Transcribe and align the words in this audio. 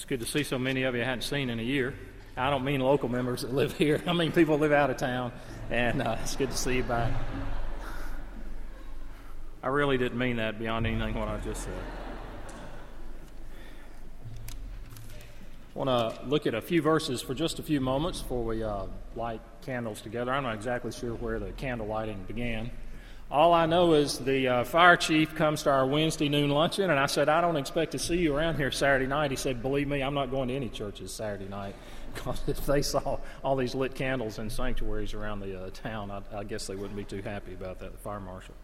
It's 0.00 0.06
good 0.06 0.20
to 0.20 0.26
see 0.26 0.44
so 0.44 0.58
many 0.58 0.84
of 0.84 0.94
you 0.94 1.02
I 1.02 1.04
hadn't 1.04 1.24
seen 1.24 1.50
in 1.50 1.60
a 1.60 1.62
year. 1.62 1.92
I 2.34 2.48
don't 2.48 2.64
mean 2.64 2.80
local 2.80 3.10
members 3.10 3.42
that 3.42 3.52
live 3.52 3.76
here, 3.76 4.02
I 4.06 4.14
mean 4.14 4.32
people 4.32 4.56
live 4.56 4.72
out 4.72 4.88
of 4.88 4.96
town, 4.96 5.30
and 5.68 6.00
uh, 6.00 6.16
it's 6.22 6.36
good 6.36 6.50
to 6.50 6.56
see 6.56 6.76
you 6.76 6.82
back. 6.82 7.12
I 9.62 9.68
really 9.68 9.98
didn't 9.98 10.16
mean 10.16 10.36
that 10.36 10.58
beyond 10.58 10.86
anything 10.86 11.16
what 11.16 11.28
I 11.28 11.36
just 11.40 11.64
said. 11.64 11.74
I 15.76 15.78
want 15.78 15.90
to 15.90 16.24
look 16.24 16.46
at 16.46 16.54
a 16.54 16.62
few 16.62 16.80
verses 16.80 17.20
for 17.20 17.34
just 17.34 17.58
a 17.58 17.62
few 17.62 17.82
moments 17.82 18.22
before 18.22 18.42
we 18.42 18.62
uh, 18.62 18.86
light 19.16 19.42
candles 19.60 20.00
together. 20.00 20.32
I'm 20.32 20.44
not 20.44 20.54
exactly 20.54 20.92
sure 20.92 21.12
where 21.16 21.38
the 21.38 21.52
candle 21.52 21.88
lighting 21.88 22.24
began. 22.26 22.70
All 23.30 23.54
I 23.54 23.66
know 23.66 23.92
is 23.92 24.18
the 24.18 24.48
uh, 24.48 24.64
fire 24.64 24.96
chief 24.96 25.36
comes 25.36 25.62
to 25.62 25.70
our 25.70 25.86
Wednesday 25.86 26.28
noon 26.28 26.50
luncheon, 26.50 26.90
and 26.90 26.98
I 26.98 27.06
said, 27.06 27.28
I 27.28 27.40
don't 27.40 27.56
expect 27.56 27.92
to 27.92 27.98
see 28.00 28.16
you 28.16 28.36
around 28.36 28.56
here 28.56 28.72
Saturday 28.72 29.06
night. 29.06 29.30
He 29.30 29.36
said, 29.36 29.62
Believe 29.62 29.86
me, 29.86 30.02
I'm 30.02 30.14
not 30.14 30.32
going 30.32 30.48
to 30.48 30.54
any 30.54 30.68
churches 30.68 31.12
Saturday 31.12 31.48
night 31.48 31.76
because 32.14 32.42
if 32.48 32.66
they 32.66 32.82
saw 32.82 33.18
all 33.44 33.54
these 33.54 33.72
lit 33.72 33.94
candles 33.94 34.40
in 34.40 34.50
sanctuaries 34.50 35.14
around 35.14 35.38
the 35.38 35.66
uh, 35.66 35.70
town, 35.70 36.10
I, 36.10 36.38
I, 36.38 36.42
guess 36.42 36.66
they 36.66 36.74
wouldn't 36.74 36.96
be 36.96 37.04
too 37.04 37.22
happy 37.22 37.54
about 37.54 37.78
that, 37.78 37.92
the 37.92 37.98
fire 37.98 38.18
marshal. 38.18 38.54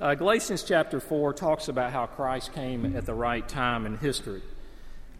Uh, 0.00 0.14
Galatians 0.14 0.62
chapter 0.62 1.00
4 1.00 1.34
talks 1.34 1.66
about 1.66 1.90
how 1.90 2.06
Christ 2.06 2.54
came 2.54 2.96
at 2.96 3.06
the 3.06 3.14
right 3.14 3.46
time 3.48 3.86
in 3.86 3.98
history. 3.98 4.42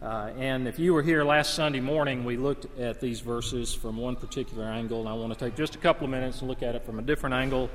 Uh, 0.01 0.31
and 0.37 0.65
if 0.65 0.79
you 0.79 0.93
were 0.93 1.03
here 1.03 1.25
last 1.25 1.55
Sunday 1.55 1.81
morning, 1.81 2.23
we 2.23 2.37
looked 2.37 2.79
at 2.79 3.01
these 3.01 3.19
verses 3.19 3.73
from 3.73 3.97
one 3.97 4.15
particular 4.15 4.63
angle, 4.63 5.01
and 5.01 5.09
I 5.09 5.13
want 5.13 5.33
to 5.33 5.37
take 5.37 5.57
just 5.57 5.75
a 5.75 5.77
couple 5.77 6.05
of 6.05 6.09
minutes 6.09 6.39
and 6.39 6.49
look 6.49 6.63
at 6.63 6.73
it 6.73 6.85
from 6.85 6.99
a 6.99 7.01
different 7.01 7.35
angle 7.35 7.69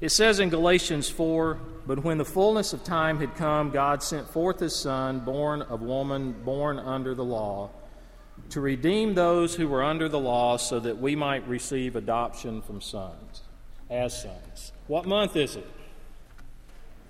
it 0.00 0.10
says 0.10 0.40
in 0.40 0.50
Galatians 0.50 1.08
4 1.08 1.58
But 1.86 2.04
when 2.04 2.18
the 2.18 2.24
fullness 2.24 2.72
of 2.72 2.84
time 2.84 3.18
had 3.18 3.34
come, 3.36 3.70
God 3.70 4.02
sent 4.02 4.28
forth 4.28 4.60
his 4.60 4.74
Son, 4.74 5.20
born 5.20 5.62
of 5.62 5.82
woman, 5.82 6.32
born 6.32 6.78
under 6.78 7.14
the 7.14 7.24
law, 7.24 7.70
to 8.50 8.60
redeem 8.60 9.14
those 9.14 9.54
who 9.54 9.68
were 9.68 9.82
under 9.82 10.08
the 10.08 10.18
law 10.18 10.56
so 10.56 10.78
that 10.80 10.98
we 10.98 11.16
might 11.16 11.46
receive 11.48 11.96
adoption 11.96 12.60
from 12.62 12.80
sons, 12.80 13.42
as 13.88 14.22
sons. 14.22 14.72
What 14.86 15.06
month 15.06 15.36
is 15.36 15.56
it? 15.56 15.66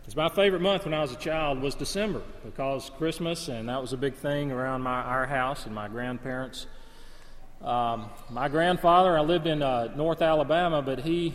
It's 0.07 0.15
my 0.15 0.29
favorite 0.29 0.63
month 0.63 0.85
when 0.85 0.95
I 0.95 1.01
was 1.01 1.11
a 1.11 1.17
child 1.17 1.61
was 1.61 1.75
December 1.75 2.23
because 2.45 2.91
Christmas, 2.97 3.49
and 3.49 3.69
that 3.69 3.81
was 3.81 3.93
a 3.93 3.97
big 3.97 4.15
thing 4.15 4.53
around 4.53 4.83
my, 4.83 5.03
our 5.03 5.27
house 5.27 5.67
and 5.67 5.75
my 5.75 5.89
grandparents. 5.89 6.69
Um, 7.61 8.09
my 8.31 8.49
grandfather, 8.49 9.19
I 9.19 9.23
lived 9.23 9.49
in 9.49 9.63
uh, 9.63 9.93
North 9.97 10.23
Alabama, 10.23 10.81
but 10.81 11.01
he 11.01 11.35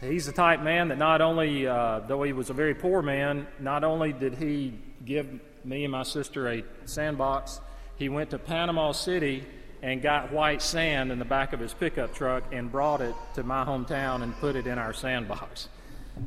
He's 0.00 0.26
the 0.26 0.32
type 0.32 0.60
man 0.60 0.88
that 0.88 0.98
not 0.98 1.20
only, 1.20 1.66
uh, 1.66 2.00
though 2.00 2.22
he 2.22 2.32
was 2.32 2.50
a 2.50 2.52
very 2.52 2.74
poor 2.74 3.00
man, 3.00 3.46
not 3.58 3.82
only 3.82 4.12
did 4.12 4.34
he 4.34 4.74
give 5.04 5.26
me 5.64 5.84
and 5.84 5.92
my 5.92 6.02
sister 6.02 6.48
a 6.48 6.64
sandbox, 6.84 7.60
he 7.96 8.08
went 8.08 8.30
to 8.30 8.38
Panama 8.38 8.92
City 8.92 9.44
and 9.82 10.02
got 10.02 10.32
white 10.32 10.60
sand 10.60 11.12
in 11.12 11.18
the 11.18 11.24
back 11.24 11.52
of 11.52 11.60
his 11.60 11.72
pickup 11.72 12.14
truck 12.14 12.44
and 12.52 12.70
brought 12.70 13.00
it 13.00 13.14
to 13.34 13.42
my 13.42 13.64
hometown 13.64 14.22
and 14.22 14.34
put 14.36 14.56
it 14.56 14.66
in 14.66 14.78
our 14.78 14.92
sandbox. 14.92 15.68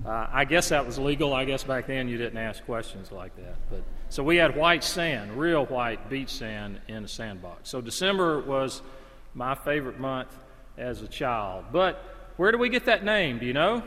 Uh, 0.06 0.28
I 0.32 0.46
guess 0.46 0.70
that 0.70 0.86
was 0.86 1.00
legal. 1.00 1.34
I 1.34 1.46
guess 1.46 1.64
back 1.64 1.88
then 1.88 2.08
you 2.08 2.18
didn't 2.18 2.38
ask 2.38 2.64
questions 2.66 3.12
like 3.12 3.36
that. 3.38 3.56
But 3.70 3.84
so 4.10 4.24
we 4.24 4.38
had 4.38 4.56
white 4.56 4.84
sand, 4.84 5.38
real 5.38 5.66
white 5.66 6.10
beach 6.10 6.30
sand 6.30 6.80
in 6.88 7.04
a 7.04 7.08
sandbox. 7.08 7.70
So 7.70 7.82
December 7.82 8.40
was 8.40 8.82
my 9.34 9.56
favorite 9.56 10.00
month 10.00 10.36
as 10.78 11.02
a 11.02 11.08
child. 11.08 11.66
But 11.72 12.19
where 12.40 12.54
do 12.54 12.58
we 12.58 12.70
get 12.70 12.86
that 12.86 13.04
name? 13.04 13.38
Do 13.38 13.46
you 13.46 13.52
know? 13.52 13.84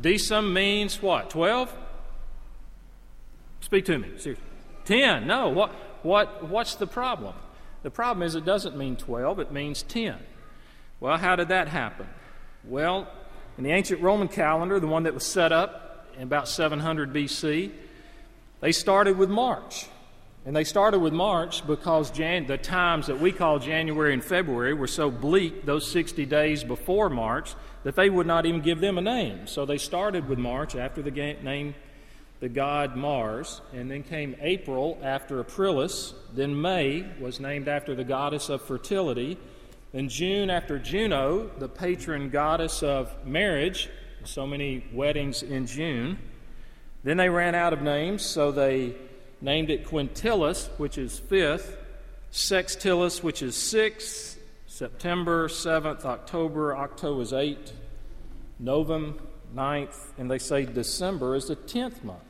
Decem 0.00 0.54
means 0.54 1.02
what? 1.02 1.28
12? 1.28 1.70
Speak 3.60 3.84
to 3.84 3.98
me. 3.98 4.08
Seriously. 4.16 4.42
10. 4.86 5.26
No. 5.26 5.50
What, 5.50 5.70
what, 6.02 6.48
what's 6.48 6.76
the 6.76 6.86
problem? 6.86 7.34
The 7.82 7.90
problem 7.90 8.26
is 8.26 8.34
it 8.34 8.46
doesn't 8.46 8.74
mean 8.74 8.96
12, 8.96 9.40
it 9.40 9.52
means 9.52 9.82
10. 9.82 10.16
Well, 10.98 11.18
how 11.18 11.36
did 11.36 11.48
that 11.48 11.68
happen? 11.68 12.06
Well, 12.64 13.06
in 13.58 13.64
the 13.64 13.70
ancient 13.72 14.00
Roman 14.00 14.28
calendar, 14.28 14.80
the 14.80 14.86
one 14.86 15.02
that 15.02 15.12
was 15.12 15.26
set 15.26 15.52
up 15.52 16.08
in 16.16 16.22
about 16.22 16.48
700 16.48 17.12
BC, 17.12 17.70
they 18.62 18.72
started 18.72 19.18
with 19.18 19.28
March. 19.28 19.88
And 20.46 20.56
they 20.56 20.64
started 20.64 21.00
with 21.00 21.12
March 21.12 21.66
because 21.66 22.10
Jan- 22.10 22.46
the 22.46 22.56
times 22.56 23.08
that 23.08 23.20
we 23.20 23.30
call 23.30 23.58
January 23.58 24.14
and 24.14 24.24
February 24.24 24.72
were 24.72 24.86
so 24.86 25.10
bleak, 25.10 25.66
those 25.66 25.90
60 25.90 26.24
days 26.24 26.64
before 26.64 27.10
March, 27.10 27.54
that 27.84 27.94
they 27.94 28.08
would 28.08 28.26
not 28.26 28.46
even 28.46 28.62
give 28.62 28.80
them 28.80 28.96
a 28.96 29.02
name. 29.02 29.46
So 29.46 29.66
they 29.66 29.76
started 29.76 30.28
with 30.28 30.38
March 30.38 30.74
after 30.76 31.02
the 31.02 31.10
ga- 31.10 31.42
name 31.42 31.74
the 32.40 32.48
god 32.48 32.96
Mars, 32.96 33.60
and 33.74 33.90
then 33.90 34.02
came 34.02 34.34
April 34.40 34.98
after 35.02 35.44
Aprilis, 35.44 36.14
then 36.32 36.58
May 36.58 37.06
was 37.20 37.38
named 37.38 37.68
after 37.68 37.94
the 37.94 38.04
goddess 38.04 38.48
of 38.48 38.62
fertility, 38.62 39.36
then 39.92 40.08
June 40.08 40.48
after 40.48 40.78
Juno, 40.78 41.50
the 41.58 41.68
patron 41.68 42.30
goddess 42.30 42.82
of 42.82 43.26
marriage, 43.26 43.90
so 44.24 44.46
many 44.46 44.86
weddings 44.92 45.42
in 45.42 45.66
June. 45.66 46.18
Then 47.04 47.18
they 47.18 47.28
ran 47.28 47.54
out 47.54 47.74
of 47.74 47.82
names, 47.82 48.22
so 48.22 48.50
they 48.50 48.94
named 49.40 49.70
it 49.70 49.86
Quintilis, 49.86 50.68
which 50.78 50.98
is 50.98 51.18
fifth, 51.18 51.76
Sextilis, 52.32 53.22
which 53.22 53.42
is 53.42 53.56
sixth, 53.56 54.38
September 54.66 55.48
7th, 55.48 56.04
October, 56.04 56.76
October 56.76 57.22
is 57.22 57.32
8th, 57.32 57.72
Novem 58.62 59.20
9th, 59.54 60.12
and 60.16 60.30
they 60.30 60.38
say 60.38 60.64
December 60.64 61.34
is 61.34 61.48
the 61.48 61.56
10th 61.56 62.04
month. 62.04 62.20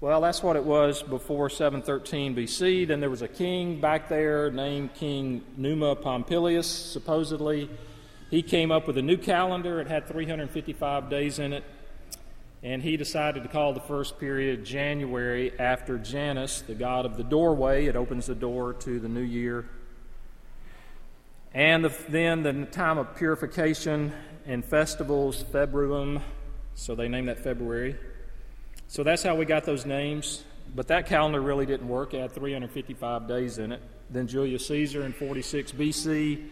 Well, 0.00 0.20
that's 0.20 0.42
what 0.42 0.56
it 0.56 0.64
was 0.64 1.02
before 1.02 1.50
713 1.50 2.36
BC. 2.36 2.86
Then 2.86 3.00
there 3.00 3.10
was 3.10 3.22
a 3.22 3.28
king 3.28 3.80
back 3.80 4.08
there 4.08 4.50
named 4.50 4.94
King 4.94 5.44
Numa 5.56 5.96
Pompilius, 5.96 6.68
supposedly. 6.68 7.68
He 8.30 8.42
came 8.42 8.70
up 8.70 8.86
with 8.86 8.96
a 8.98 9.02
new 9.02 9.16
calendar. 9.16 9.80
It 9.80 9.88
had 9.88 10.06
355 10.06 11.10
days 11.10 11.40
in 11.40 11.52
it. 11.52 11.64
And 12.62 12.82
he 12.82 12.96
decided 12.96 13.44
to 13.44 13.48
call 13.48 13.72
the 13.72 13.80
first 13.80 14.18
period 14.18 14.64
January 14.64 15.58
after 15.58 15.96
Janus, 15.96 16.62
the 16.62 16.74
god 16.74 17.06
of 17.06 17.16
the 17.16 17.24
doorway. 17.24 17.86
It 17.86 17.96
opens 17.96 18.26
the 18.26 18.34
door 18.34 18.72
to 18.74 18.98
the 18.98 19.08
new 19.08 19.20
year 19.20 19.68
and 21.54 21.84
the, 21.84 21.92
then 22.08 22.42
the 22.42 22.66
time 22.66 22.98
of 22.98 23.16
purification 23.16 24.12
and 24.46 24.64
festivals, 24.64 25.42
Februum, 25.42 26.22
so 26.74 26.94
they 26.94 27.08
named 27.08 27.28
that 27.28 27.42
February. 27.42 27.96
So 28.86 29.02
that's 29.02 29.22
how 29.22 29.34
we 29.34 29.44
got 29.44 29.64
those 29.64 29.84
names. 29.86 30.44
But 30.74 30.88
that 30.88 31.06
calendar 31.06 31.40
really 31.40 31.66
didn't 31.66 31.88
work. 31.88 32.12
It 32.12 32.20
had 32.20 32.32
355 32.32 33.26
days 33.26 33.58
in 33.58 33.72
it. 33.72 33.82
Then 34.10 34.26
Julius 34.26 34.66
Caesar 34.68 35.04
in 35.04 35.12
46 35.12 35.72
BC 35.72 36.48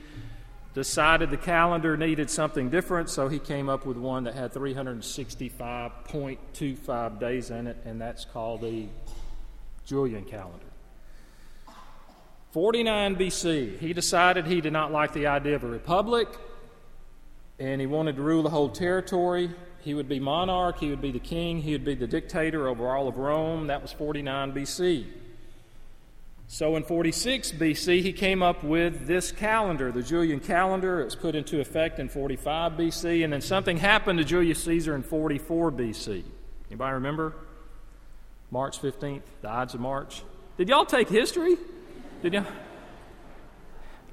decided 0.76 1.30
the 1.30 1.36
calendar 1.38 1.96
needed 1.96 2.28
something 2.28 2.68
different, 2.68 3.08
so 3.08 3.28
he 3.28 3.38
came 3.38 3.70
up 3.70 3.86
with 3.86 3.96
one 3.96 4.24
that 4.24 4.34
had 4.34 4.52
365.25 4.52 7.18
days 7.18 7.48
in 7.48 7.66
it, 7.66 7.78
and 7.86 7.98
that's 7.98 8.26
called 8.26 8.60
the 8.60 8.86
Julian 9.86 10.26
calendar. 10.26 10.66
49 12.52 13.16
BC, 13.16 13.78
he 13.78 13.94
decided 13.94 14.44
he 14.44 14.60
did 14.60 14.74
not 14.74 14.92
like 14.92 15.14
the 15.14 15.28
idea 15.28 15.56
of 15.56 15.64
a 15.64 15.66
republic 15.66 16.28
and 17.58 17.80
he 17.80 17.86
wanted 17.86 18.16
to 18.16 18.22
rule 18.22 18.42
the 18.42 18.50
whole 18.50 18.68
territory. 18.68 19.50
He 19.80 19.94
would 19.94 20.10
be 20.10 20.20
monarch, 20.20 20.78
he 20.78 20.90
would 20.90 21.00
be 21.00 21.10
the 21.10 21.18
king, 21.18 21.62
he 21.62 21.72
would 21.72 21.86
be 21.86 21.94
the 21.94 22.06
dictator 22.06 22.68
over 22.68 22.94
all 22.94 23.08
of 23.08 23.16
Rome. 23.16 23.68
That 23.68 23.80
was 23.80 23.92
49 23.92 24.52
BC. 24.52 25.06
So 26.48 26.76
in 26.76 26.84
46 26.84 27.52
BC, 27.52 28.02
he 28.02 28.12
came 28.12 28.42
up 28.42 28.62
with 28.62 29.06
this 29.06 29.32
calendar, 29.32 29.90
the 29.90 30.02
Julian 30.02 30.38
calendar. 30.38 31.00
It 31.00 31.06
was 31.06 31.16
put 31.16 31.34
into 31.34 31.60
effect 31.60 31.98
in 31.98 32.08
45 32.08 32.72
BC, 32.72 33.24
and 33.24 33.32
then 33.32 33.40
something 33.40 33.78
happened 33.78 34.20
to 34.20 34.24
Julius 34.24 34.62
Caesar 34.64 34.94
in 34.94 35.02
44 35.02 35.72
BC. 35.72 36.22
Anybody 36.70 36.94
remember? 36.94 37.34
March 38.50 38.80
15th, 38.80 39.22
the 39.42 39.50
Ides 39.50 39.74
of 39.74 39.80
March. 39.80 40.22
Did 40.56 40.68
y'all 40.68 40.86
take 40.86 41.08
history? 41.08 41.56
Did 42.22 42.34
y'all? 42.34 42.46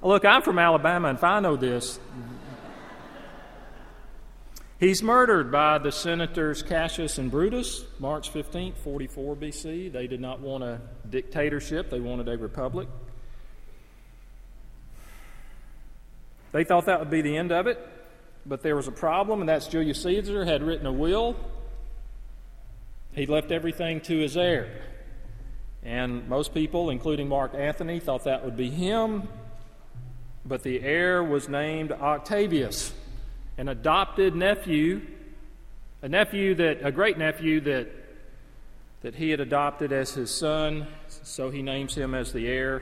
Look, 0.02 0.26
I'm 0.26 0.42
from 0.42 0.58
Alabama, 0.58 1.10
and 1.10 1.18
if 1.18 1.24
I 1.24 1.40
know 1.40 1.56
this, 1.56 2.00
he's 4.84 5.02
murdered 5.02 5.50
by 5.50 5.78
the 5.78 5.92
senators 5.92 6.62
Cassius 6.62 7.18
and 7.18 7.32
Brutus, 7.32 7.86
March 8.00 8.30
15, 8.30 8.74
44 8.74 9.36
BC. 9.38 9.92
They 9.92 10.08
did 10.08 10.20
not 10.20 10.42
want 10.42 10.64
a 10.64 10.82
dictatorship, 11.10 11.90
they 11.90 12.02
wanted 12.02 12.28
a 12.28 12.38
republic. 12.38 12.90
They 16.52 16.66
thought 16.66 16.86
that 16.86 17.00
would 17.00 17.10
be 17.10 17.22
the 17.22 17.38
end 17.38 17.52
of 17.52 17.66
it, 17.66 17.80
but 18.46 18.62
there 18.62 18.76
was 18.76 18.88
a 18.88 18.92
problem, 18.92 19.40
and 19.40 19.48
that's 19.48 19.68
Julius 19.68 20.04
Caesar 20.04 20.44
had 20.44 20.62
written 20.62 20.86
a 20.86 20.92
will. 20.92 21.36
He 23.14 23.26
left 23.26 23.52
everything 23.52 24.02
to 24.02 24.20
his 24.20 24.36
heir. 24.36 24.82
And 25.82 26.28
most 26.28 26.54
people, 26.54 26.90
including 26.90 27.30
Mark 27.30 27.56
Antony, 27.56 28.00
thought 28.00 28.26
that 28.26 28.44
would 28.44 28.58
be 28.58 28.70
him. 28.70 29.30
But 30.46 30.64
the 30.64 30.82
heir 30.82 31.24
was 31.24 31.48
named 31.48 31.92
Octavius, 31.92 32.94
an 33.58 33.68
adopted 33.68 34.36
nephew, 34.36 35.02
a 36.02 36.10
nephew 36.10 36.56
that, 36.56 36.80
a 36.86 36.92
great 36.92 37.18
nephew 37.18 37.62
that 37.62 37.88
that 39.04 39.16
he 39.16 39.32
had 39.32 39.42
adopted 39.42 39.92
as 39.92 40.14
his 40.14 40.32
son, 40.32 40.88
so 41.10 41.50
he 41.50 41.62
names 41.62 41.94
him 41.94 42.16
as 42.16 42.32
the 42.32 42.48
heir. 42.48 42.82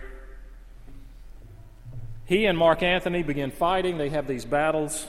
He 2.25 2.45
and 2.45 2.55
Mark 2.55 2.83
Antony 2.83 3.23
begin 3.23 3.49
fighting. 3.49 3.97
They 3.97 4.09
have 4.09 4.27
these 4.27 4.45
battles. 4.45 5.07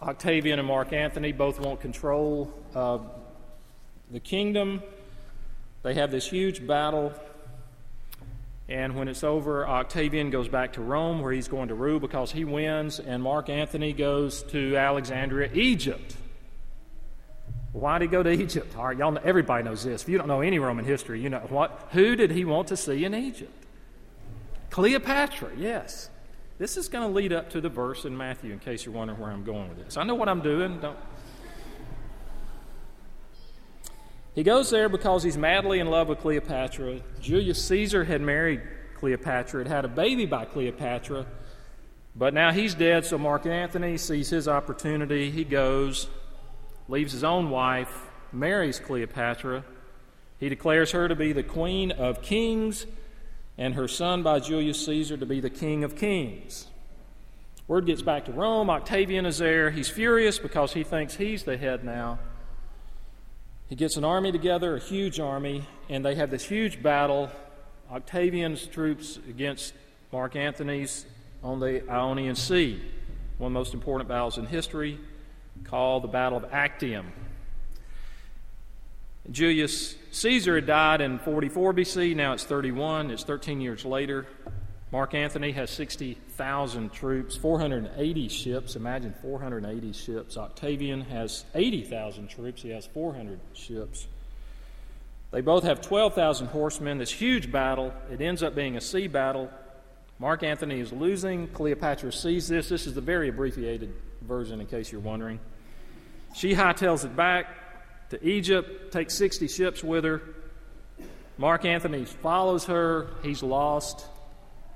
Octavian 0.00 0.60
and 0.60 0.66
Mark 0.66 0.92
Antony 0.92 1.32
both 1.32 1.58
want 1.58 1.80
control 1.80 2.52
of 2.72 3.04
the 4.12 4.20
kingdom. 4.20 4.80
They 5.82 5.94
have 5.94 6.12
this 6.12 6.28
huge 6.28 6.64
battle. 6.64 7.12
And 8.68 8.96
when 8.96 9.08
it's 9.08 9.24
over, 9.24 9.66
Octavian 9.66 10.30
goes 10.30 10.48
back 10.48 10.74
to 10.74 10.80
Rome 10.80 11.20
where 11.20 11.32
he's 11.32 11.48
going 11.48 11.68
to 11.68 11.74
rule 11.74 11.98
because 12.00 12.32
he 12.32 12.44
wins, 12.44 13.00
and 13.00 13.22
Mark 13.22 13.48
Antony 13.48 13.92
goes 13.92 14.42
to 14.44 14.76
Alexandria, 14.76 15.50
Egypt. 15.52 16.16
Why 17.72 17.98
did 17.98 18.06
he 18.06 18.10
go 18.10 18.22
to 18.22 18.30
Egypt? 18.30 18.76
All 18.76 18.86
right, 18.86 18.96
y'all 18.96 19.12
know, 19.12 19.20
everybody 19.24 19.64
knows 19.64 19.82
this. 19.82 20.02
If 20.02 20.08
you 20.08 20.18
don't 20.18 20.28
know 20.28 20.42
any 20.42 20.58
Roman 20.58 20.84
history, 20.84 21.20
you 21.20 21.30
know 21.30 21.40
what? 21.48 21.88
Who 21.92 22.16
did 22.16 22.30
he 22.30 22.44
want 22.44 22.68
to 22.68 22.76
see 22.76 23.04
in 23.04 23.14
Egypt? 23.14 23.52
Cleopatra, 24.70 25.50
yes. 25.56 26.08
This 26.58 26.76
is 26.76 26.88
going 26.88 27.08
to 27.08 27.14
lead 27.14 27.32
up 27.32 27.50
to 27.50 27.60
the 27.60 27.68
verse 27.68 28.04
in 28.04 28.16
Matthew 28.16 28.52
in 28.52 28.58
case 28.58 28.84
you're 28.84 28.94
wondering 28.94 29.18
where 29.18 29.30
I'm 29.30 29.44
going 29.44 29.68
with 29.70 29.84
this. 29.84 29.96
I 29.96 30.04
know 30.04 30.14
what 30.14 30.28
I'm 30.28 30.42
doing. 30.42 30.80
Don't. 30.80 30.96
He 34.34 34.42
goes 34.42 34.70
there 34.70 34.88
because 34.88 35.22
he's 35.22 35.36
madly 35.36 35.78
in 35.78 35.88
love 35.88 36.08
with 36.08 36.20
Cleopatra. 36.20 37.00
Julius 37.20 37.62
Caesar 37.66 38.04
had 38.04 38.20
married 38.22 38.62
Cleopatra, 38.94 39.64
had 39.64 39.68
had 39.68 39.84
a 39.84 39.88
baby 39.88 40.26
by 40.26 40.46
Cleopatra, 40.46 41.26
but 42.14 42.32
now 42.32 42.52
he's 42.52 42.74
dead, 42.74 43.04
so 43.04 43.18
Mark 43.18 43.46
Antony 43.46 43.96
sees 43.98 44.30
his 44.30 44.48
opportunity. 44.48 45.30
He 45.30 45.44
goes, 45.44 46.08
leaves 46.88 47.12
his 47.12 47.24
own 47.24 47.50
wife, 47.50 48.08
marries 48.32 48.78
Cleopatra. 48.78 49.64
He 50.38 50.48
declares 50.48 50.92
her 50.92 51.08
to 51.08 51.14
be 51.14 51.32
the 51.32 51.42
queen 51.42 51.90
of 51.90 52.22
kings 52.22 52.86
and 53.58 53.74
her 53.74 53.88
son 53.88 54.22
by 54.22 54.40
Julius 54.40 54.84
Caesar 54.86 55.16
to 55.16 55.26
be 55.26 55.40
the 55.40 55.50
king 55.50 55.84
of 55.84 55.96
kings. 55.96 56.66
Word 57.68 57.86
gets 57.86 58.02
back 58.02 58.24
to 58.26 58.32
Rome. 58.32 58.68
Octavian 58.68 59.24
is 59.24 59.38
there. 59.38 59.70
He's 59.70 59.88
furious 59.88 60.38
because 60.38 60.72
he 60.72 60.82
thinks 60.84 61.16
he's 61.16 61.44
the 61.44 61.56
head 61.56 61.84
now. 61.84 62.18
He 63.72 63.76
gets 63.76 63.96
an 63.96 64.04
army 64.04 64.32
together, 64.32 64.76
a 64.76 64.78
huge 64.78 65.18
army, 65.18 65.66
and 65.88 66.04
they 66.04 66.14
have 66.16 66.30
this 66.30 66.44
huge 66.44 66.82
battle. 66.82 67.30
Octavian's 67.90 68.66
troops 68.66 69.18
against 69.30 69.72
Mark 70.12 70.36
Antony's 70.36 71.06
on 71.42 71.58
the 71.58 71.82
Ionian 71.90 72.36
Sea, 72.36 72.78
one 73.38 73.46
of 73.46 73.52
the 73.54 73.58
most 73.58 73.72
important 73.72 74.10
battles 74.10 74.36
in 74.36 74.44
history, 74.44 75.00
called 75.64 76.04
the 76.04 76.08
Battle 76.08 76.36
of 76.36 76.52
Actium. 76.52 77.14
Julius 79.30 79.94
Caesar 80.10 80.56
had 80.56 80.66
died 80.66 81.00
in 81.00 81.18
44 81.20 81.72
BC, 81.72 82.14
now 82.14 82.34
it's 82.34 82.44
31, 82.44 83.10
it's 83.10 83.24
13 83.24 83.62
years 83.62 83.86
later. 83.86 84.26
Mark 84.92 85.14
Antony 85.14 85.52
has 85.52 85.70
60,000 85.70 86.92
troops, 86.92 87.34
480 87.34 88.28
ships. 88.28 88.76
Imagine 88.76 89.14
480 89.22 89.92
ships. 89.94 90.36
Octavian 90.36 91.00
has 91.00 91.46
80,000 91.54 92.28
troops, 92.28 92.60
he 92.60 92.68
has 92.70 92.84
400 92.84 93.40
ships. 93.54 94.06
They 95.30 95.40
both 95.40 95.64
have 95.64 95.80
12,000 95.80 96.48
horsemen. 96.48 96.98
This 96.98 97.10
huge 97.10 97.50
battle, 97.50 97.94
it 98.10 98.20
ends 98.20 98.42
up 98.42 98.54
being 98.54 98.76
a 98.76 98.82
sea 98.82 99.06
battle. 99.06 99.50
Mark 100.18 100.42
Antony 100.42 100.78
is 100.78 100.92
losing. 100.92 101.48
Cleopatra 101.48 102.12
sees 102.12 102.46
this. 102.48 102.68
This 102.68 102.86
is 102.86 102.94
the 102.94 103.00
very 103.00 103.30
abbreviated 103.30 103.94
version, 104.20 104.60
in 104.60 104.66
case 104.66 104.92
you're 104.92 105.00
wondering. 105.00 105.40
She 106.34 106.52
hightails 106.52 107.06
it 107.06 107.16
back 107.16 107.46
to 108.10 108.22
Egypt, 108.22 108.92
takes 108.92 109.14
60 109.14 109.48
ships 109.48 109.82
with 109.82 110.04
her. 110.04 110.20
Mark 111.38 111.64
Antony 111.64 112.04
follows 112.04 112.66
her. 112.66 113.08
He's 113.22 113.42
lost. 113.42 114.06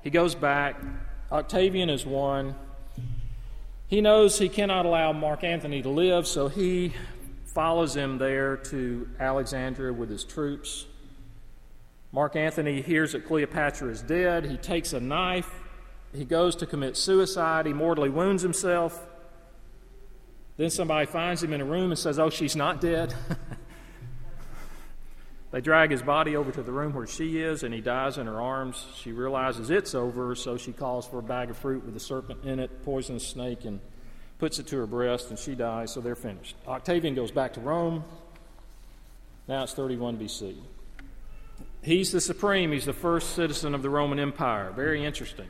He 0.02 0.10
goes 0.10 0.34
back. 0.34 0.80
Octavian 1.30 1.90
is 1.90 2.06
one. 2.06 2.54
He 3.88 4.00
knows 4.00 4.38
he 4.38 4.48
cannot 4.48 4.86
allow 4.86 5.12
Mark 5.12 5.44
Antony 5.44 5.82
to 5.82 5.88
live, 5.88 6.26
so 6.26 6.48
he 6.48 6.92
follows 7.44 7.96
him 7.96 8.18
there 8.18 8.56
to 8.56 9.08
Alexandria 9.18 9.92
with 9.92 10.10
his 10.10 10.24
troops. 10.24 10.86
Mark 12.12 12.36
Antony 12.36 12.82
hears 12.82 13.12
that 13.12 13.26
Cleopatra 13.26 13.88
is 13.88 14.02
dead. 14.02 14.46
He 14.46 14.56
takes 14.56 14.92
a 14.92 15.00
knife. 15.00 15.50
He 16.14 16.24
goes 16.24 16.56
to 16.56 16.66
commit 16.66 16.96
suicide. 16.96 17.66
He 17.66 17.72
mortally 17.72 18.08
wounds 18.08 18.42
himself. 18.42 19.06
Then 20.56 20.70
somebody 20.70 21.06
finds 21.06 21.42
him 21.42 21.52
in 21.52 21.60
a 21.60 21.64
room 21.64 21.90
and 21.90 21.98
says, 21.98 22.18
Oh, 22.18 22.30
she's 22.30 22.56
not 22.56 22.80
dead. 22.80 23.14
they 25.56 25.62
drag 25.62 25.90
his 25.90 26.02
body 26.02 26.36
over 26.36 26.52
to 26.52 26.62
the 26.62 26.70
room 26.70 26.92
where 26.92 27.06
she 27.06 27.38
is, 27.40 27.62
and 27.62 27.72
he 27.72 27.80
dies 27.80 28.18
in 28.18 28.26
her 28.26 28.42
arms. 28.42 28.84
She 28.96 29.12
realizes 29.12 29.70
it's 29.70 29.94
over, 29.94 30.34
so 30.34 30.58
she 30.58 30.70
calls 30.70 31.06
for 31.06 31.18
a 31.18 31.22
bag 31.22 31.48
of 31.48 31.56
fruit 31.56 31.82
with 31.82 31.96
a 31.96 31.98
serpent 31.98 32.44
in 32.44 32.58
it, 32.58 32.84
poisonous 32.84 33.26
snake, 33.26 33.64
and 33.64 33.80
puts 34.38 34.58
it 34.58 34.66
to 34.66 34.76
her 34.76 34.86
breast, 34.86 35.30
and 35.30 35.38
she 35.38 35.54
dies, 35.54 35.94
so 35.94 36.02
they're 36.02 36.14
finished. 36.14 36.56
Octavian 36.68 37.14
goes 37.14 37.30
back 37.30 37.54
to 37.54 37.60
Rome. 37.60 38.04
Now 39.48 39.62
it's 39.62 39.72
31 39.72 40.18
BC. 40.18 40.56
He's 41.80 42.12
the 42.12 42.20
supreme, 42.20 42.70
he's 42.70 42.84
the 42.84 42.92
first 42.92 43.34
citizen 43.34 43.74
of 43.74 43.80
the 43.80 43.88
Roman 43.88 44.18
Empire. 44.18 44.72
Very 44.76 45.06
interesting. 45.06 45.48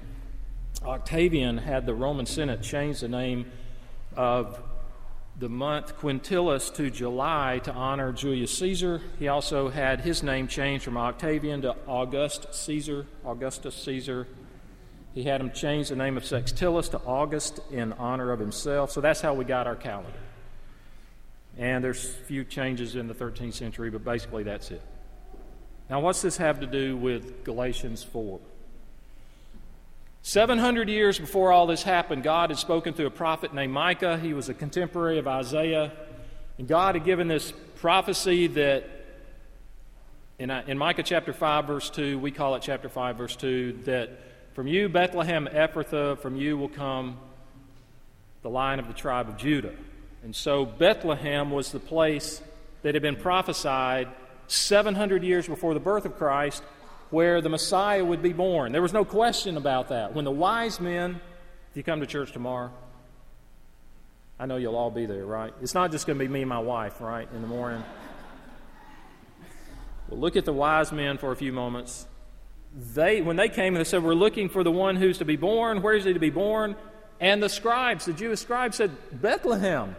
Octavian 0.85 1.59
had 1.59 1.85
the 1.85 1.95
Roman 1.95 2.27
Senate 2.27 2.63
change 2.63 3.01
the 3.01 3.09
name 3.09 3.51
of 4.15 4.63
the 5.39 5.49
month 5.49 5.99
Quintilis 5.99 6.75
to 6.77 6.91
July 6.91 7.61
to 7.65 7.73
honor 7.73 8.13
Julius 8.13 8.57
Caesar. 8.59 9.03
He 9.19 9.29
also 9.29 9.69
had 9.69 10.01
his 10.01 10.23
name 10.23 10.49
changed 10.49 10.85
from 10.85 10.97
Octavian 10.97 11.63
to 11.63 11.77
August 11.87 12.55
Caesar, 12.55 13.07
Augustus 13.25 13.75
Caesar. 13.75 14.27
He 15.15 15.25
had 15.25 15.41
him 15.41 15.51
change 15.51 15.91
the 15.91 15.97
name 15.97 16.17
of 16.17 16.23
Sextilis 16.23 16.91
to 16.93 16.99
August 17.01 17.61
in 17.71 17.93
honor 17.95 18.33
of 18.33 18.41
himself. 18.41 18.91
So 18.91 19.01
that's 19.01 19.21
how 19.21 19.35
we 19.35 19.45
got 19.45 19.67
our 19.67 19.77
calendar. 19.77 20.19
And 21.59 21.83
there's 21.83 22.05
a 22.05 22.25
few 22.25 22.45
changes 22.45 22.97
in 22.97 23.07
the 23.07 23.15
13th 23.15 23.55
century, 23.55 23.91
but 23.91 24.05
basically 24.05 24.43
that's 24.43 24.71
it. 24.71 24.83
Now, 25.89 26.01
what's 26.01 26.21
this 26.21 26.37
have 26.39 26.61
to 26.61 26.67
do 26.67 26.97
with 26.97 27.45
Galatians 27.45 28.03
4? 28.03 28.41
700 30.27 30.89
years 30.89 31.21
before 31.21 31.53
all 31.53 31.69
this 31.69 31.85
happened, 31.85 32.25
God 32.25 32.51
had 32.51 32.59
spoken 32.59 32.95
through 32.95 33.07
a 33.07 33.13
prophet 33.13 33.55
named 33.55 33.73
Micah. 33.73 34.19
He 34.19 34.35
was 34.35 34.49
a 34.49 34.55
contemporary 34.55 35.21
of 35.21 35.29
Isaiah. 35.29 35.93
And 36.59 36.67
God 36.67 36.97
had 36.97 37.05
given 37.05 37.29
this 37.29 37.53
prophecy 37.77 38.49
that, 38.49 38.91
in, 40.41 40.51
uh, 40.51 40.65
in 40.67 40.79
Micah 40.79 41.05
chapter 41.05 41.33
5, 41.33 41.67
verse 41.69 41.91
2, 41.91 42.19
we 42.19 42.33
call 42.33 42.57
it 42.57 42.63
chapter 42.63 42.89
5, 42.89 43.17
verse 43.17 43.37
2, 43.37 43.83
that 43.85 44.19
from 44.53 44.67
you, 44.67 44.89
Bethlehem 44.89 45.47
Ephrathah, 45.47 46.19
from 46.19 46.35
you 46.35 46.59
will 46.59 46.71
come 46.71 47.19
the 48.43 48.51
line 48.51 48.81
of 48.81 48.89
the 48.89 48.95
tribe 48.95 49.29
of 49.29 49.37
Judah. 49.37 49.75
And 50.25 50.35
so 50.35 50.65
Bethlehem 50.65 51.53
was 51.53 51.71
the 51.71 51.79
place 51.79 52.43
that 52.83 52.97
had 52.97 53.03
been 53.03 53.15
prophesied 53.15 54.09
700 54.49 55.23
years 55.23 55.47
before 55.47 55.73
the 55.73 55.79
birth 55.79 56.05
of 56.05 56.19
Christ 56.19 56.65
where 57.11 57.41
the 57.41 57.49
Messiah 57.49 58.05
would 58.05 58.23
be 58.23 58.33
born. 58.33 58.73
There 58.73 58.83
was 58.83 58.93
no 58.93 59.05
question 59.05 59.57
about 59.57 59.89
that. 59.89 60.15
When 60.15 60.25
the 60.25 60.31
wise 60.31 60.81
men, 60.81 61.21
if 61.71 61.77
you 61.77 61.83
come 61.83 62.01
to 62.01 62.07
church 62.07 62.33
tomorrow, 62.33 62.71
I 64.39 64.47
know 64.47 64.57
you'll 64.57 64.77
all 64.77 64.91
be 64.91 65.07
there, 65.07 65.25
right? 65.25 65.55
It's 65.63 65.75
not 65.75 65.93
just 65.93 66.07
going 66.07 66.19
to 66.19 66.25
be 66.25 66.31
me 66.31 66.43
and 66.43 66.49
my 66.49 66.59
wife, 66.59 67.01
right, 67.01 67.29
in 67.35 67.43
the 67.43 67.49
morning. 67.49 67.83
Well, 70.09 70.21
look 70.21 70.37
at 70.37 70.45
the 70.45 70.53
wise 70.53 70.93
men 70.93 71.19
for 71.19 71.33
a 71.33 71.37
few 71.37 71.53
moments. 71.53 72.07
They, 72.95 73.23
when 73.23 73.37
they 73.37 73.49
came, 73.49 73.75
they 73.75 73.85
said, 73.85 74.03
We're 74.03 74.15
looking 74.15 74.49
for 74.49 74.63
the 74.63 74.71
one 74.71 74.97
who's 74.97 75.19
to 75.19 75.25
be 75.25 75.37
born. 75.37 75.81
Where 75.81 75.95
is 75.95 76.05
he 76.05 76.13
to 76.13 76.21
be 76.21 76.31
born? 76.31 76.77
And 77.19 77.43
the 77.43 77.49
scribes, 77.49 78.05
the 78.05 78.13
Jewish 78.13 78.41
scribes, 78.41 78.77
said, 78.77 78.91
Bethlehem. 79.11 79.97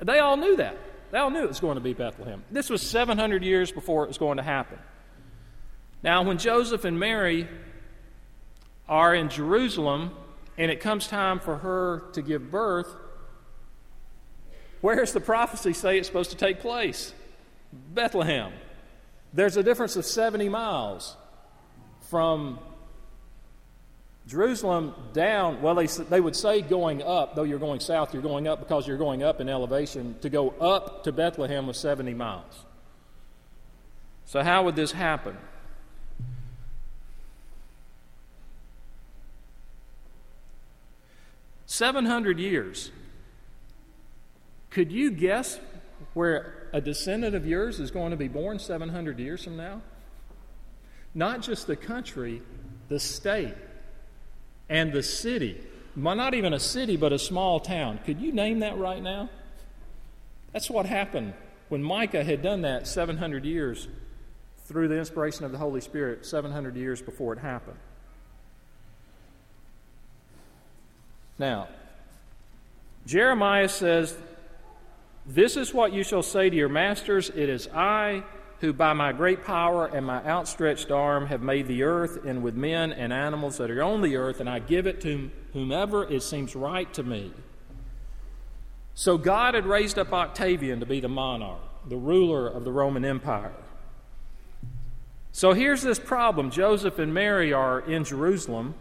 They 0.00 0.20
all 0.20 0.36
knew 0.36 0.56
that. 0.56 0.76
They 1.10 1.18
all 1.18 1.30
knew 1.30 1.42
it 1.42 1.48
was 1.48 1.60
going 1.60 1.76
to 1.76 1.80
be 1.80 1.92
Bethlehem. 1.92 2.44
This 2.50 2.70
was 2.70 2.82
700 2.82 3.42
years 3.42 3.72
before 3.72 4.04
it 4.04 4.08
was 4.08 4.18
going 4.18 4.36
to 4.36 4.42
happen. 4.42 4.78
Now, 6.02 6.22
when 6.22 6.38
Joseph 6.38 6.84
and 6.84 6.98
Mary 6.98 7.48
are 8.88 9.14
in 9.14 9.28
Jerusalem 9.28 10.12
and 10.58 10.70
it 10.70 10.80
comes 10.80 11.08
time 11.08 11.40
for 11.40 11.56
her 11.58 12.04
to 12.12 12.22
give 12.22 12.50
birth, 12.50 12.94
where 14.80 14.96
does 14.96 15.12
the 15.12 15.20
prophecy 15.20 15.72
say 15.72 15.98
it's 15.98 16.06
supposed 16.06 16.30
to 16.30 16.36
take 16.36 16.60
place? 16.60 17.12
Bethlehem. 17.72 18.52
There's 19.32 19.56
a 19.56 19.62
difference 19.62 19.96
of 19.96 20.04
70 20.04 20.48
miles 20.48 21.16
from 22.08 22.58
Jerusalem 24.26 24.94
down. 25.12 25.62
Well, 25.62 25.74
they, 25.74 25.86
they 25.86 26.20
would 26.20 26.36
say 26.36 26.62
going 26.62 27.02
up, 27.02 27.36
though 27.36 27.42
you're 27.42 27.58
going 27.58 27.80
south, 27.80 28.12
you're 28.12 28.22
going 28.22 28.48
up 28.48 28.60
because 28.60 28.86
you're 28.86 28.96
going 28.96 29.22
up 29.22 29.40
in 29.40 29.48
elevation. 29.48 30.16
To 30.22 30.30
go 30.30 30.50
up 30.50 31.04
to 31.04 31.12
Bethlehem 31.12 31.66
was 31.66 31.78
70 31.78 32.14
miles. 32.14 32.64
So, 34.24 34.42
how 34.42 34.64
would 34.64 34.74
this 34.74 34.92
happen? 34.92 35.36
700 41.76 42.38
years. 42.38 42.90
Could 44.70 44.90
you 44.90 45.10
guess 45.10 45.60
where 46.14 46.68
a 46.72 46.80
descendant 46.80 47.34
of 47.34 47.46
yours 47.46 47.80
is 47.80 47.90
going 47.90 48.12
to 48.12 48.16
be 48.16 48.28
born 48.28 48.58
700 48.58 49.18
years 49.18 49.44
from 49.44 49.58
now? 49.58 49.82
Not 51.14 51.42
just 51.42 51.66
the 51.66 51.76
country, 51.76 52.40
the 52.88 52.98
state, 52.98 53.54
and 54.70 54.90
the 54.90 55.02
city. 55.02 55.60
Not 55.94 56.32
even 56.32 56.54
a 56.54 56.58
city, 56.58 56.96
but 56.96 57.12
a 57.12 57.18
small 57.18 57.60
town. 57.60 58.00
Could 58.06 58.22
you 58.22 58.32
name 58.32 58.60
that 58.60 58.78
right 58.78 59.02
now? 59.02 59.28
That's 60.54 60.70
what 60.70 60.86
happened 60.86 61.34
when 61.68 61.82
Micah 61.82 62.24
had 62.24 62.40
done 62.40 62.62
that 62.62 62.86
700 62.86 63.44
years 63.44 63.86
through 64.64 64.88
the 64.88 64.98
inspiration 64.98 65.44
of 65.44 65.52
the 65.52 65.58
Holy 65.58 65.82
Spirit, 65.82 66.24
700 66.24 66.74
years 66.74 67.02
before 67.02 67.34
it 67.34 67.38
happened. 67.38 67.76
Now, 71.38 71.68
Jeremiah 73.06 73.68
says, 73.68 74.16
This 75.24 75.56
is 75.56 75.72
what 75.72 75.92
you 75.92 76.02
shall 76.02 76.22
say 76.22 76.50
to 76.50 76.56
your 76.56 76.68
masters 76.68 77.30
It 77.30 77.48
is 77.48 77.68
I 77.68 78.24
who, 78.60 78.72
by 78.72 78.92
my 78.94 79.12
great 79.12 79.44
power 79.44 79.86
and 79.86 80.06
my 80.06 80.24
outstretched 80.24 80.90
arm, 80.90 81.26
have 81.26 81.42
made 81.42 81.68
the 81.68 81.82
earth, 81.82 82.24
and 82.24 82.42
with 82.42 82.54
men 82.54 82.92
and 82.92 83.12
animals 83.12 83.58
that 83.58 83.70
are 83.70 83.82
on 83.82 84.00
the 84.00 84.16
earth, 84.16 84.40
and 84.40 84.48
I 84.48 84.60
give 84.60 84.86
it 84.86 85.00
to 85.02 85.30
whomever 85.52 86.10
it 86.10 86.22
seems 86.22 86.56
right 86.56 86.92
to 86.94 87.02
me. 87.02 87.32
So 88.94 89.18
God 89.18 89.54
had 89.54 89.66
raised 89.66 89.98
up 89.98 90.12
Octavian 90.12 90.80
to 90.80 90.86
be 90.86 91.00
the 91.00 91.08
monarch, 91.08 91.60
the 91.86 91.98
ruler 91.98 92.48
of 92.48 92.64
the 92.64 92.72
Roman 92.72 93.04
Empire. 93.04 93.52
So 95.32 95.52
here's 95.52 95.82
this 95.82 95.98
problem 95.98 96.50
Joseph 96.50 96.98
and 96.98 97.12
Mary 97.12 97.52
are 97.52 97.80
in 97.80 98.04
Jerusalem, 98.04 98.74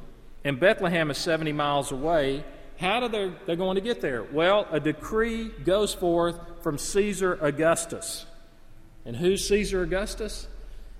and 0.45 0.59
Bethlehem 0.59 1.11
is 1.11 1.17
70 1.17 1.51
miles 1.51 1.91
away. 1.91 2.45
How 2.79 3.01
are 3.01 3.09
they 3.09 3.31
they're 3.45 3.55
going 3.55 3.75
to 3.75 3.81
get 3.81 3.99
there? 3.99 4.23
Well, 4.23 4.67
a 4.71 4.79
decree 4.79 5.49
goes 5.49 5.93
forth 5.93 6.39
from 6.61 6.77
Caesar 6.77 7.37
Augustus. 7.41 8.25
And 9.05 9.15
who's 9.15 9.47
Caesar 9.47 9.81
Augustus? 9.81 10.47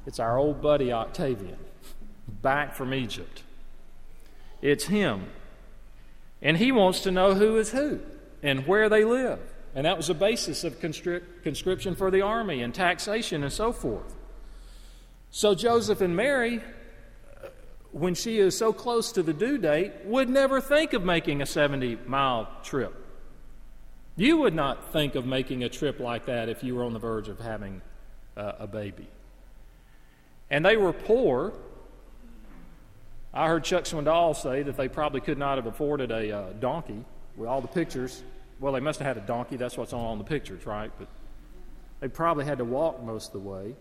It's 0.06 0.20
our 0.20 0.38
old 0.38 0.62
buddy 0.62 0.92
Octavian, 0.92 1.58
back 2.42 2.76
from 2.76 2.94
Egypt. 2.94 3.44
It's 4.62 4.86
him. 4.86 5.28
And 6.42 6.58
he 6.58 6.72
wants 6.72 7.02
to 7.02 7.12
know 7.12 7.34
who 7.34 7.58
is 7.58 7.72
who 7.72 8.00
and 8.44 8.68
where 8.68 8.90
they 8.90 9.04
live. 9.04 9.40
And 9.74 9.86
that 9.86 9.98
was 9.98 10.08
the 10.08 10.14
basis 10.14 10.64
of 10.64 10.80
conscription 10.80 11.96
for 11.96 12.10
the 12.10 12.22
army 12.22 12.62
and 12.62 12.74
taxation 12.74 13.44
and 13.44 13.52
so 13.52 13.72
forth. 13.72 14.16
So 15.32 15.54
Joseph 15.54 16.02
and 16.02 16.16
Mary, 16.16 16.62
when 17.96 18.14
she 18.14 18.40
is 18.40 18.58
so 18.58 18.74
close 18.74 19.14
to 19.14 19.24
the 19.24 19.32
due 19.32 19.58
date, 19.58 19.94
would 20.04 20.28
never 20.28 20.60
think 20.60 20.92
of 20.92 21.06
making 21.06 21.42
a 21.42 21.46
70 21.46 21.98
mile 22.06 22.46
trip. 22.62 22.94
You 24.18 24.36
would 24.40 24.54
not 24.54 24.92
think 24.92 25.16
of 25.16 25.26
making 25.26 25.64
a 25.64 25.70
trip 25.70 26.02
like 26.02 26.26
that 26.26 26.50
if 26.50 26.62
you 26.62 26.76
were 26.76 26.84
on 26.84 26.92
the 26.92 27.00
verge 27.00 27.30
of 27.30 27.40
having 27.40 27.82
uh, 28.36 28.52
a 28.60 28.68
baby. 28.68 29.08
And 30.50 30.66
they 30.66 30.76
were 30.76 30.92
poor. 30.92 31.54
I 33.34 33.48
heard 33.48 33.64
Chuck 33.64 33.86
Swindoll 33.86 34.36
say 34.36 34.62
that 34.62 34.76
they 34.76 34.90
probably 34.90 35.22
could 35.22 35.38
not 35.38 35.58
have 35.58 35.66
afforded 35.66 36.12
a 36.12 36.38
uh, 36.38 36.52
donkey 36.60 37.06
with 37.38 37.48
all 37.48 37.62
the 37.62 37.70
pictures. 37.70 38.24
Well, 38.60 38.74
they 38.74 38.82
must 38.82 39.00
have 39.00 39.08
had 39.08 39.24
a 39.24 39.26
donkey. 39.26 39.56
That's 39.56 39.78
what's 39.78 39.94
on 39.94 40.18
the 40.18 40.26
pictures, 40.26 40.66
right? 40.66 40.92
But 41.00 41.08
they 42.02 42.10
probably 42.10 42.44
had 42.44 42.58
to 42.58 42.66
walk 42.66 43.02
most 43.02 43.28
of 43.28 43.42
the 43.42 43.50
way. 43.50 43.74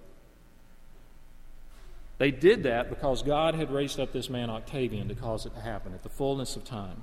They 2.18 2.30
did 2.30 2.62
that 2.62 2.90
because 2.90 3.22
God 3.22 3.54
had 3.54 3.70
raised 3.70 3.98
up 3.98 4.12
this 4.12 4.30
man 4.30 4.50
Octavian 4.50 5.08
to 5.08 5.14
cause 5.14 5.46
it 5.46 5.54
to 5.54 5.60
happen 5.60 5.94
at 5.94 6.02
the 6.02 6.08
fullness 6.08 6.56
of 6.56 6.64
time. 6.64 7.02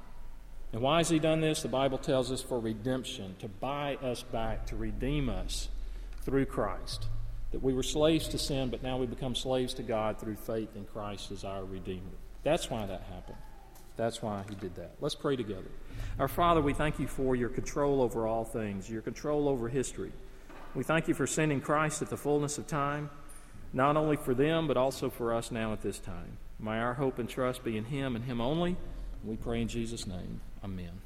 And 0.74 0.82
why 0.82 1.00
has 1.00 1.10
he 1.10 1.20
done 1.20 1.42
this? 1.42 1.62
The 1.62 1.68
Bible 1.68 1.98
tells 1.98 2.32
us 2.32 2.42
for 2.42 2.60
redemption, 2.60 3.36
to 3.40 3.50
buy 3.50 3.98
us 3.98 4.24
back, 4.24 4.66
to 4.68 4.76
redeem 4.78 5.30
us 5.30 5.68
through 6.24 6.46
Christ. 6.46 7.08
That 7.52 7.62
we 7.62 7.74
were 7.74 7.84
slaves 7.84 8.30
to 8.30 8.38
sin, 8.38 8.70
but 8.70 8.82
now 8.82 8.98
we 8.98 9.06
become 9.06 9.36
slaves 9.36 9.74
to 9.76 9.84
God 9.84 10.18
through 10.18 10.38
faith 10.38 10.76
in 10.78 10.86
Christ 10.86 11.32
as 11.32 11.44
our 11.44 11.66
Redeemer. 11.66 12.16
That's 12.44 12.70
why 12.70 12.86
that 12.86 13.02
happened. 13.14 13.38
That's 13.98 14.22
why 14.22 14.44
he 14.48 14.56
did 14.56 14.76
that. 14.76 14.92
Let's 15.02 15.16
pray 15.16 15.36
together. 15.36 15.70
Our 16.18 16.30
Father, 16.30 16.62
we 16.62 16.74
thank 16.74 16.98
you 16.98 17.08
for 17.08 17.36
your 17.36 17.50
control 17.50 18.02
over 18.02 18.26
all 18.26 18.46
things, 18.46 18.90
your 18.90 19.02
control 19.02 19.50
over 19.50 19.68
history. 19.68 20.14
We 20.74 20.86
thank 20.86 21.10
you 21.10 21.14
for 21.14 21.28
sending 21.28 21.60
Christ 21.60 22.02
at 22.02 22.10
the 22.10 22.16
fullness 22.16 22.58
of 22.58 22.68
time, 22.68 23.10
not 23.74 23.98
only 23.98 24.18
for 24.18 24.34
them, 24.34 24.68
but 24.68 24.78
also 24.78 25.10
for 25.10 25.34
us 25.34 25.52
now 25.52 25.74
at 25.74 25.82
this 25.82 26.00
time. 26.00 26.38
May 26.60 26.80
our 26.80 26.94
hope 26.94 27.20
and 27.20 27.30
trust 27.30 27.64
be 27.64 27.78
in 27.78 27.86
him 27.86 28.16
and 28.16 28.26
him 28.26 28.42
only. 28.42 28.78
We 29.24 29.36
pray 29.36 29.62
in 29.62 29.68
Jesus' 29.68 30.06
name. 30.06 30.42
Amen. 30.64 31.02